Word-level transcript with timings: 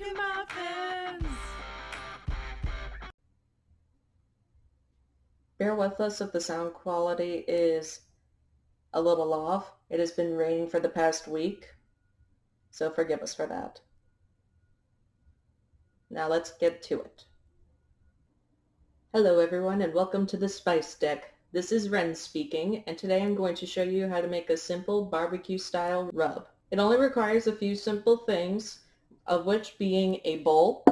Muffins! 0.00 1.26
Bear 5.58 5.74
with 5.74 6.00
us 6.00 6.20
if 6.20 6.30
the 6.30 6.40
sound 6.40 6.74
quality 6.74 7.44
is 7.48 8.02
a 8.94 9.02
little 9.02 9.34
off. 9.34 9.72
It 9.90 9.98
has 9.98 10.12
been 10.12 10.36
raining 10.36 10.68
for 10.68 10.78
the 10.78 10.88
past 10.88 11.26
week, 11.26 11.74
so 12.70 12.90
forgive 12.90 13.22
us 13.22 13.34
for 13.34 13.46
that. 13.46 13.80
Now 16.10 16.28
let's 16.28 16.52
get 16.52 16.80
to 16.84 17.00
it. 17.00 17.24
Hello 19.12 19.40
everyone 19.40 19.82
and 19.82 19.92
welcome 19.92 20.26
to 20.28 20.36
the 20.36 20.48
Spice 20.48 20.94
Deck. 20.94 21.34
This 21.50 21.72
is 21.72 21.88
Ren 21.88 22.14
speaking 22.14 22.84
and 22.86 22.96
today 22.96 23.20
I'm 23.20 23.34
going 23.34 23.56
to 23.56 23.66
show 23.66 23.82
you 23.82 24.06
how 24.08 24.20
to 24.20 24.28
make 24.28 24.48
a 24.48 24.56
simple 24.56 25.04
barbecue 25.04 25.58
style 25.58 26.08
rub. 26.12 26.46
It 26.70 26.78
only 26.78 26.98
requires 26.98 27.48
a 27.48 27.56
few 27.56 27.74
simple 27.74 28.18
things, 28.18 28.80
of 29.28 29.46
which 29.46 29.78
being 29.78 30.20
a 30.24 30.38
bowl 30.38 30.84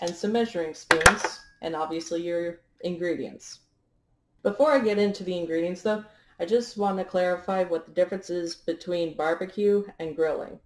and 0.00 0.14
some 0.14 0.32
measuring 0.32 0.72
spoons 0.74 1.40
and 1.60 1.76
obviously 1.76 2.22
your 2.22 2.60
ingredients. 2.80 3.60
Before 4.42 4.72
I 4.72 4.78
get 4.78 4.98
into 4.98 5.24
the 5.24 5.36
ingredients 5.36 5.82
though, 5.82 6.04
I 6.38 6.46
just 6.46 6.78
want 6.78 6.96
to 6.96 7.04
clarify 7.04 7.64
what 7.64 7.84
the 7.84 7.92
difference 7.92 8.30
is 8.30 8.54
between 8.54 9.16
barbecue 9.16 9.84
and 9.98 10.16
grilling. 10.16 10.58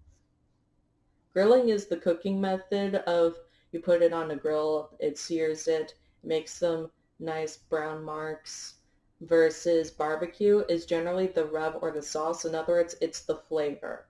Grilling 1.33 1.71
is 1.71 1.87
the 1.87 1.97
cooking 1.97 2.41
method 2.41 2.95
of 2.95 3.37
you 3.73 3.81
put 3.81 4.03
it 4.03 4.13
on 4.13 4.31
a 4.31 4.37
grill, 4.37 4.91
it 5.01 5.19
sears 5.19 5.67
it, 5.67 5.95
makes 6.23 6.53
some 6.53 6.93
nice 7.19 7.57
brown 7.57 8.05
marks, 8.05 8.75
versus 9.21 9.91
barbecue 9.91 10.63
is 10.69 10.87
generally 10.87 11.27
the 11.27 11.45
rub 11.47 11.79
or 11.81 11.91
the 11.91 12.03
sauce. 12.03 12.45
In 12.45 12.55
other 12.55 12.75
words, 12.75 12.95
it's 13.01 13.23
the 13.23 13.37
flavor. 13.37 14.07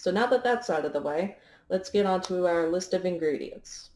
So 0.00 0.10
now 0.10 0.24
that 0.28 0.42
that's 0.42 0.70
out 0.70 0.86
of 0.86 0.94
the 0.94 1.02
way, 1.02 1.36
let's 1.68 1.90
get 1.90 2.06
on 2.06 2.22
to 2.22 2.46
our 2.46 2.70
list 2.70 2.94
of 2.94 3.04
ingredients. 3.04 3.90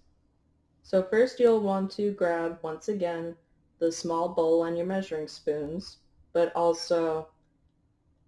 So 0.83 1.03
first 1.03 1.41
you'll 1.41 1.63
want 1.63 1.91
to 1.93 2.13
grab, 2.13 2.59
once 2.61 2.89
again, 2.89 3.35
the 3.79 3.91
small 3.91 4.29
bowl 4.29 4.65
and 4.65 4.77
your 4.77 4.85
measuring 4.85 5.29
spoons, 5.29 6.01
but 6.35 6.55
also 6.55 7.29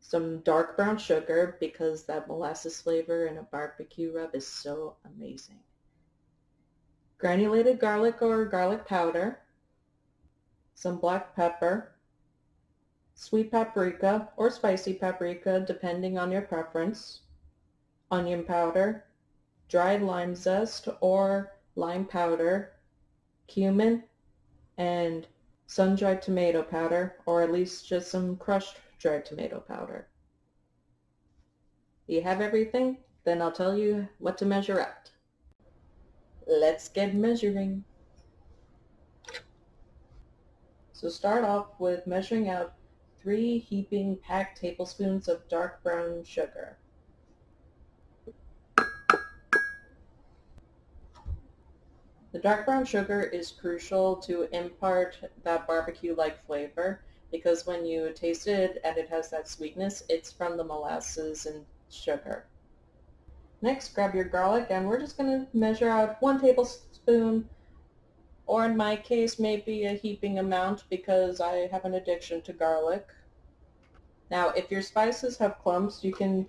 some 0.00 0.38
dark 0.38 0.74
brown 0.74 0.96
sugar 0.96 1.58
because 1.60 2.04
that 2.04 2.28
molasses 2.28 2.80
flavor 2.80 3.26
in 3.26 3.36
a 3.36 3.42
barbecue 3.42 4.10
rub 4.10 4.34
is 4.34 4.46
so 4.46 4.96
amazing. 5.04 5.58
Granulated 7.18 7.78
garlic 7.78 8.22
or 8.22 8.46
garlic 8.46 8.86
powder, 8.86 9.40
some 10.74 10.96
black 10.96 11.36
pepper, 11.36 11.92
sweet 13.12 13.50
paprika 13.50 14.30
or 14.38 14.48
spicy 14.48 14.94
paprika 14.94 15.62
depending 15.66 16.16
on 16.16 16.32
your 16.32 16.40
preference, 16.40 17.20
onion 18.10 18.44
powder, 18.44 19.04
dried 19.68 20.02
lime 20.02 20.34
zest 20.34 20.88
or 21.00 21.52
lime 21.74 22.04
powder, 22.04 22.72
cumin, 23.46 24.02
and 24.78 25.26
sun-dried 25.66 26.22
tomato 26.22 26.62
powder, 26.62 27.16
or 27.26 27.42
at 27.42 27.52
least 27.52 27.86
just 27.88 28.10
some 28.10 28.36
crushed 28.36 28.78
dried 28.98 29.24
tomato 29.24 29.60
powder. 29.60 30.06
You 32.06 32.22
have 32.22 32.40
everything? 32.40 32.98
Then 33.24 33.42
I'll 33.42 33.52
tell 33.52 33.76
you 33.76 34.08
what 34.18 34.38
to 34.38 34.44
measure 34.46 34.80
out. 34.80 35.10
Let's 36.46 36.88
get 36.88 37.14
measuring. 37.14 37.84
So 40.92 41.08
start 41.08 41.44
off 41.44 41.80
with 41.80 42.06
measuring 42.06 42.48
out 42.48 42.74
three 43.20 43.58
heaping 43.58 44.16
packed 44.22 44.60
tablespoons 44.60 45.26
of 45.26 45.48
dark 45.48 45.82
brown 45.82 46.22
sugar. 46.22 46.78
Dark 52.46 52.64
brown 52.64 52.84
sugar 52.84 53.22
is 53.22 53.50
crucial 53.50 54.14
to 54.14 54.46
impart 54.56 55.18
that 55.42 55.66
barbecue-like 55.66 56.46
flavor 56.46 57.00
because 57.32 57.66
when 57.66 57.84
you 57.84 58.12
taste 58.14 58.46
it 58.46 58.80
and 58.84 58.96
it 58.96 59.08
has 59.08 59.28
that 59.28 59.48
sweetness, 59.48 60.04
it's 60.08 60.30
from 60.30 60.56
the 60.56 60.62
molasses 60.62 61.46
and 61.46 61.64
sugar. 61.90 62.46
Next, 63.62 63.96
grab 63.96 64.14
your 64.14 64.26
garlic 64.26 64.68
and 64.70 64.86
we're 64.86 65.00
just 65.00 65.18
going 65.18 65.28
to 65.28 65.58
measure 65.58 65.88
out 65.88 66.22
one 66.22 66.40
tablespoon 66.40 67.48
or 68.46 68.64
in 68.64 68.76
my 68.76 68.94
case 68.94 69.40
maybe 69.40 69.86
a 69.86 69.94
heaping 69.94 70.38
amount 70.38 70.84
because 70.88 71.40
I 71.40 71.66
have 71.72 71.84
an 71.84 71.94
addiction 71.94 72.42
to 72.42 72.52
garlic. 72.52 73.08
Now 74.30 74.50
if 74.50 74.70
your 74.70 74.82
spices 74.82 75.36
have 75.38 75.58
clumps 75.58 76.04
you 76.04 76.12
can 76.12 76.46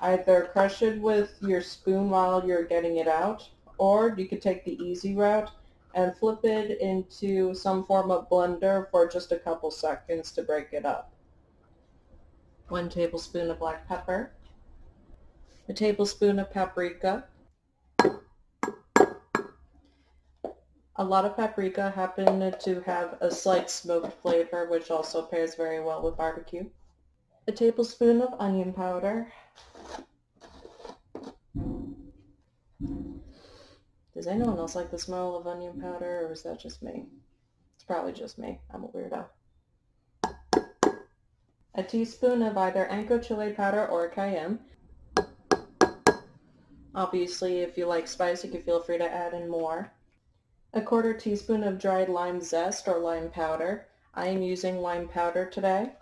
either 0.00 0.48
crush 0.52 0.80
it 0.80 1.00
with 1.00 1.36
your 1.40 1.60
spoon 1.60 2.08
while 2.08 2.46
you're 2.46 2.62
getting 2.62 2.98
it 2.98 3.08
out 3.08 3.48
or 3.82 4.14
you 4.16 4.28
could 4.28 4.40
take 4.40 4.64
the 4.64 4.80
easy 4.80 5.12
route 5.12 5.50
and 5.96 6.16
flip 6.16 6.44
it 6.44 6.80
into 6.80 7.52
some 7.52 7.84
form 7.84 8.12
of 8.12 8.30
blender 8.30 8.88
for 8.92 9.08
just 9.08 9.32
a 9.32 9.36
couple 9.36 9.72
seconds 9.72 10.30
to 10.30 10.40
break 10.40 10.68
it 10.72 10.86
up. 10.86 11.12
One 12.68 12.88
tablespoon 12.88 13.50
of 13.50 13.58
black 13.58 13.88
pepper, 13.88 14.30
a 15.68 15.72
tablespoon 15.72 16.38
of 16.38 16.52
paprika. 16.52 17.24
A 20.94 21.04
lot 21.04 21.24
of 21.24 21.34
paprika 21.34 21.90
happen 21.90 22.54
to 22.60 22.80
have 22.82 23.18
a 23.20 23.32
slight 23.32 23.68
smoked 23.68 24.12
flavor, 24.22 24.68
which 24.70 24.92
also 24.92 25.22
pairs 25.22 25.56
very 25.56 25.82
well 25.82 26.02
with 26.02 26.16
barbecue. 26.16 26.66
A 27.48 27.52
tablespoon 27.52 28.22
of 28.22 28.32
onion 28.38 28.72
powder. 28.72 29.32
Does 34.14 34.26
anyone 34.26 34.58
else 34.58 34.74
like 34.74 34.90
the 34.90 34.98
smell 34.98 35.36
of 35.36 35.46
onion 35.46 35.80
powder, 35.80 36.26
or 36.26 36.32
is 36.32 36.42
that 36.42 36.60
just 36.60 36.82
me? 36.82 37.06
It's 37.74 37.84
probably 37.84 38.12
just 38.12 38.38
me. 38.38 38.60
I'm 38.72 38.84
a 38.84 38.88
weirdo. 38.88 39.24
A 41.74 41.82
teaspoon 41.82 42.42
of 42.42 42.58
either 42.58 42.86
Ancho 42.90 43.22
chili 43.22 43.52
powder 43.52 43.86
or 43.86 44.08
cayenne. 44.08 44.58
Obviously, 46.94 47.60
if 47.60 47.78
you 47.78 47.86
like 47.86 48.06
spice, 48.06 48.44
you 48.44 48.50
can 48.50 48.62
feel 48.62 48.80
free 48.80 48.98
to 48.98 49.10
add 49.10 49.32
in 49.32 49.48
more. 49.48 49.90
A 50.74 50.82
quarter 50.82 51.14
teaspoon 51.14 51.64
of 51.64 51.78
dried 51.78 52.10
lime 52.10 52.42
zest 52.42 52.86
or 52.88 52.98
lime 52.98 53.30
powder. 53.30 53.86
I 54.14 54.26
am 54.26 54.42
using 54.42 54.82
lime 54.82 55.08
powder 55.08 55.46
today. 55.46 55.92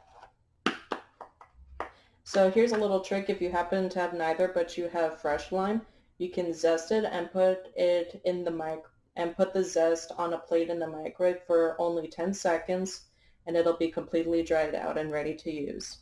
So 2.25 2.51
here's 2.51 2.73
a 2.73 2.79
little 2.79 3.01
trick 3.01 3.31
if 3.31 3.41
you 3.41 3.51
happen 3.51 3.89
to 3.89 4.01
have 4.01 4.15
neither 4.15 4.49
but 4.49 4.77
you 4.77 4.89
have 4.89 5.21
fresh 5.21 5.53
lime 5.53 5.83
you 6.21 6.29
can 6.29 6.53
zest 6.53 6.93
it 6.93 7.07
and 7.11 7.33
put 7.33 7.73
it 7.75 8.21
in 8.27 8.45
the 8.45 8.51
mic 8.51 8.83
and 9.17 9.35
put 9.35 9.55
the 9.55 9.65
zest 9.65 10.13
on 10.19 10.35
a 10.35 10.39
plate 10.39 10.69
in 10.69 10.79
the 10.79 10.87
microwave 10.87 11.41
for 11.47 11.81
only 11.81 12.09
10 12.09 12.35
seconds 12.35 13.07
and 13.47 13.57
it'll 13.57 13.79
be 13.79 13.91
completely 13.91 14.43
dried 14.43 14.75
out 14.75 14.99
and 14.99 15.11
ready 15.11 15.35
to 15.35 15.51
use. 15.51 16.01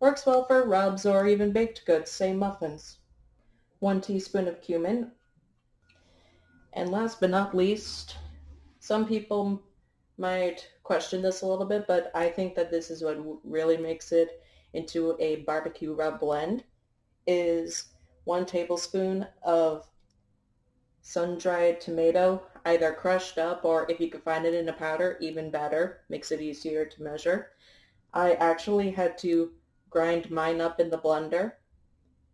Works 0.00 0.24
well 0.24 0.46
for 0.46 0.66
rubs 0.66 1.04
or 1.04 1.26
even 1.26 1.52
baked 1.52 1.84
goods, 1.84 2.10
say 2.10 2.32
muffins. 2.32 3.00
One 3.80 4.00
teaspoon 4.00 4.48
of 4.48 4.62
cumin. 4.62 5.12
And 6.72 6.90
last 6.90 7.20
but 7.20 7.28
not 7.28 7.54
least, 7.54 8.16
some 8.78 9.06
people 9.06 9.62
might 10.16 10.66
question 10.84 11.20
this 11.20 11.42
a 11.42 11.46
little 11.46 11.66
bit, 11.66 11.86
but 11.86 12.10
I 12.14 12.30
think 12.30 12.54
that 12.54 12.70
this 12.70 12.90
is 12.90 13.04
what 13.04 13.18
really 13.44 13.76
makes 13.76 14.10
it 14.10 14.42
into 14.72 15.16
a 15.20 15.42
barbecue 15.42 15.92
rub 15.92 16.18
blend 16.18 16.64
is 17.26 17.88
one 18.24 18.46
tablespoon 18.46 19.26
of 19.42 19.86
sun-dried 21.02 21.80
tomato, 21.80 22.42
either 22.66 22.92
crushed 22.92 23.38
up 23.38 23.64
or 23.64 23.90
if 23.90 24.00
you 24.00 24.10
can 24.10 24.20
find 24.20 24.44
it 24.44 24.54
in 24.54 24.68
a 24.68 24.72
powder, 24.72 25.16
even 25.20 25.50
better, 25.50 26.00
makes 26.08 26.30
it 26.30 26.40
easier 26.40 26.84
to 26.84 27.02
measure. 27.02 27.52
I 28.12 28.34
actually 28.34 28.90
had 28.90 29.16
to 29.18 29.52
grind 29.88 30.30
mine 30.30 30.60
up 30.60 30.80
in 30.80 30.90
the 30.90 30.98
blender 30.98 31.52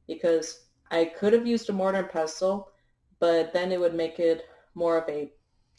because 0.06 0.66
I 0.90 1.06
could 1.06 1.32
have 1.32 1.46
used 1.46 1.68
a 1.68 1.72
mortar 1.72 1.98
and 1.98 2.08
pestle, 2.08 2.70
but 3.18 3.52
then 3.52 3.72
it 3.72 3.80
would 3.80 3.94
make 3.94 4.18
it 4.18 4.46
more 4.74 4.98
of 4.98 5.08
a 5.08 5.32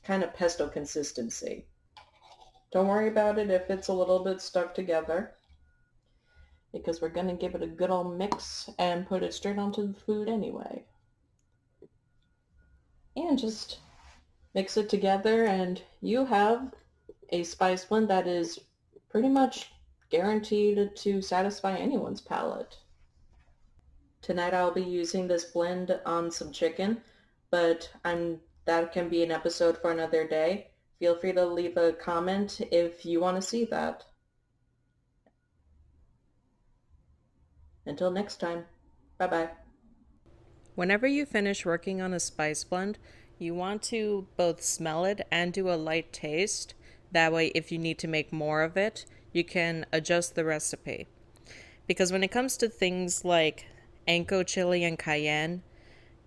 kind 0.04 0.24
of 0.24 0.34
pesto 0.34 0.68
consistency. 0.68 1.68
Don't 2.72 2.88
worry 2.88 3.08
about 3.08 3.40
it 3.40 3.50
if 3.50 3.70
it's 3.70 3.88
a 3.88 3.94
little 3.94 4.24
bit 4.24 4.42
stuck 4.42 4.74
together 4.74 5.37
because 6.78 7.02
we're 7.02 7.10
going 7.10 7.28
to 7.28 7.34
give 7.34 7.56
it 7.56 7.64
a 7.64 7.68
good 7.68 7.90
old 7.90 8.18
mix 8.18 8.70
and 8.80 9.08
put 9.08 9.24
it 9.24 9.34
straight 9.34 9.58
onto 9.58 9.88
the 9.88 10.00
food 10.00 10.30
anyway. 10.30 10.84
And 13.16 13.38
just 13.38 13.80
mix 14.54 14.78
it 14.78 14.90
together 14.90 15.46
and 15.46 15.82
you 16.02 16.26
have 16.26 16.74
a 17.30 17.44
spice 17.44 17.86
blend 17.86 18.10
that 18.10 18.28
is 18.28 18.60
pretty 19.10 19.30
much 19.30 19.72
guaranteed 20.10 20.96
to 20.96 21.22
satisfy 21.22 21.76
anyone's 21.76 22.22
palate. 22.22 22.78
Tonight 24.22 24.54
I'll 24.54 24.72
be 24.72 24.84
using 24.84 25.28
this 25.28 25.46
blend 25.46 26.00
on 26.06 26.32
some 26.32 26.52
chicken, 26.52 27.02
but 27.50 27.90
I'm 28.04 28.40
that 28.66 28.92
can 28.92 29.08
be 29.08 29.24
an 29.24 29.32
episode 29.32 29.78
for 29.78 29.92
another 29.92 30.28
day. 30.28 30.68
Feel 31.00 31.16
free 31.16 31.32
to 31.32 31.46
leave 31.46 31.78
a 31.78 31.94
comment 31.94 32.60
if 32.72 33.06
you 33.06 33.22
want 33.22 33.38
to 33.38 33.42
see 33.42 33.64
that. 33.66 34.04
Until 37.88 38.12
next 38.12 38.42
time, 38.42 38.66
bye-bye. 39.18 39.50
Whenever 40.76 41.08
you 41.08 41.26
finish 41.26 41.66
working 41.66 42.02
on 42.02 42.14
a 42.14 42.20
spice 42.20 42.64
blend, 42.64 43.00
you 43.40 43.56
want 43.56 43.82
to 43.84 44.28
both 44.36 44.62
smell 44.62 45.06
it 45.06 45.26
and 45.32 45.54
do 45.54 45.70
a 45.70 45.76
light 45.76 46.12
taste. 46.12 46.74
That 47.12 47.32
way, 47.32 47.48
if 47.56 47.72
you 47.72 47.80
need 47.80 47.98
to 48.00 48.08
make 48.08 48.34
more 48.34 48.62
of 48.62 48.76
it, 48.76 49.06
you 49.32 49.44
can 49.44 49.86
adjust 49.92 50.36
the 50.36 50.44
recipe. 50.44 51.08
Because 51.88 52.12
when 52.12 52.24
it 52.24 52.32
comes 52.32 52.58
to 52.58 52.68
things 52.68 53.24
like 53.24 53.68
Ancho 54.08 54.46
chili 54.46 54.84
and 54.84 55.00
cayenne, 55.00 55.64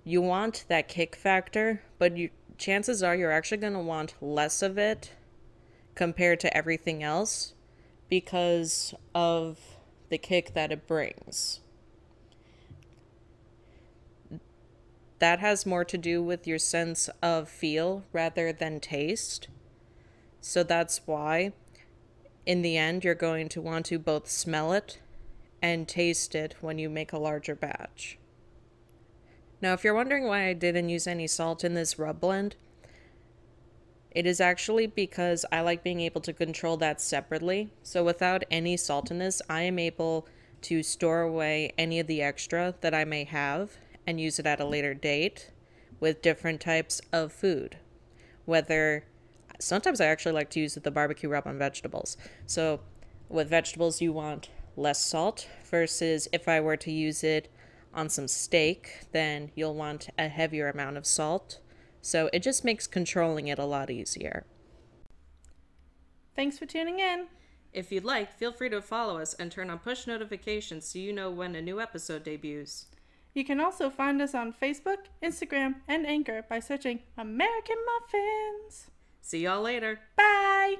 you 0.03 0.23
want 0.23 0.65
that 0.69 0.89
kick 0.89 1.15
factor, 1.15 1.83
but 1.99 2.17
you 2.17 2.31
chances 2.57 3.03
are 3.03 3.15
you're 3.15 3.33
actually 3.33 3.59
going 3.59 3.73
to 3.73 3.79
want 3.79 4.15
less 4.21 4.63
of 4.63 4.79
it 4.79 5.13
compared 5.95 6.41
to 6.41 6.57
everything 6.57 7.03
else 7.03 7.55
because 8.09 8.95
of 9.15 9.59
the 10.11 10.19
kick 10.19 10.53
that 10.55 10.71
it 10.71 10.87
brings. 10.87 11.61
That 15.19 15.39
has 15.39 15.67
more 15.67 15.85
to 15.85 15.99
do 15.99 16.23
with 16.23 16.47
your 16.47 16.59
sense 16.59 17.09
of 17.23 17.49
feel 17.49 18.05
rather 18.13 18.53
than 18.53 18.81
taste. 18.81 19.49
So 20.41 20.63
that's 20.63 21.03
why, 21.07 21.53
in 22.47 22.63
the 22.63 22.77
end, 22.77 23.05
you're 23.05 23.15
going 23.15 23.49
to 23.51 23.61
want 23.61 23.87
to 23.87 23.99
both 23.99 24.29
smell 24.29 24.73
it 24.73 24.99
and 25.63 25.87
taste 25.87 26.35
it 26.35 26.57
when 26.61 26.79
you 26.79 26.89
make 26.89 27.13
a 27.13 27.19
larger 27.19 27.55
batch. 27.55 28.19
Now, 29.61 29.75
if 29.75 29.85
you're 29.85 29.95
wondering 29.95 30.27
why 30.27 30.47
I 30.47 30.55
didn't 30.55 30.89
use 30.89 31.07
any 31.07 31.27
salt 31.27 31.65
in 31.65 31.75
this 31.75 31.99
rub 31.99 32.21
blend, 32.21 32.57
it 34.11 34.27
is 34.27 34.41
actually 34.41 34.87
because 34.87 35.45
I 35.53 35.61
like 35.61 35.85
being 35.85 36.01
able 36.01 36.21
to 36.23 36.33
control 36.33 36.77
that 36.79 37.01
separately. 37.01 37.73
So 37.83 38.03
without 38.03 38.45
any 38.51 38.77
saltiness, 38.77 39.41
I 39.49 39.63
am 39.63 39.79
able 39.79 40.27
to 40.63 40.83
store 40.83 41.23
away 41.23 41.73
any 41.79 42.01
of 42.01 42.07
the 42.07 42.23
extra 42.23 42.75
that 42.81 42.95
I 42.95 43.05
may 43.05 43.25
have 43.25 43.77
and 44.07 44.21
use 44.21 44.39
it 44.39 44.47
at 44.47 44.61
a 44.61 44.65
later 44.65 44.95
date 44.95 45.51
with 46.01 46.23
different 46.23 46.61
types 46.61 47.01
of 47.13 47.33
food. 47.33 47.77
Whether 48.47 49.05
sometimes 49.61 50.01
I 50.01 50.07
actually 50.07 50.33
like 50.33 50.51
to 50.51 50.61
use 50.61 50.75
the 50.75 50.91
barbecue 50.91 51.29
rub 51.29 51.47
on 51.47 51.59
vegetables. 51.59 52.17
So 52.47 52.81
with 53.29 53.49
vegetables, 53.49 54.01
you 54.01 54.13
want 54.13 54.51
less 54.77 55.05
salt 55.05 55.49
versus 55.71 56.29
if 56.33 56.49
I 56.49 56.61
were 56.61 56.77
to 56.79 56.91
use 56.91 57.23
it 57.23 57.53
on 57.95 58.09
some 58.09 58.29
steak, 58.29 59.07
then 59.13 59.51
you'll 59.55 59.75
want 59.75 60.09
a 60.19 60.29
heavier 60.29 60.69
amount 60.69 60.97
of 60.97 61.07
salt. 61.07 61.61
So 62.03 62.31
it 62.33 62.43
just 62.43 62.65
makes 62.65 62.87
controlling 62.87 63.49
it 63.49 63.59
a 63.59 63.65
lot 63.65 63.91
easier. 63.91 64.45
Thanks 66.35 66.59
for 66.59 66.67
tuning 66.67 67.01
in. 67.01 67.27
If 67.73 67.93
you'd 67.93 68.05
like, 68.05 68.33
feel 68.33 68.53
free 68.53 68.71
to 68.71 68.83
follow 68.83 69.19
us 69.19 69.35
and 69.35 69.53
turn 69.53 69.71
on 69.71 69.79
push 69.79 70.07
notifications 70.07 70.87
so 70.87 70.99
you 70.99 71.13
know 71.13 71.31
when 71.31 71.55
a 71.55 71.63
new 71.63 71.81
episode 71.81 72.25
debuts. 72.25 72.87
You 73.33 73.45
can 73.45 73.61
also 73.61 73.91
find 73.91 74.21
us 74.21 74.35
on 74.35 74.53
Facebook, 74.53 75.07
Instagram, 75.23 75.77
and 75.87 76.05
Anchor 76.07 76.45
by 76.49 76.59
searching 76.59 77.01
American 77.17 77.77
Muffins. 77.87 78.91
See 79.21 79.45
y'all 79.45 79.63
later. 79.63 80.01
Bye. 80.17 80.77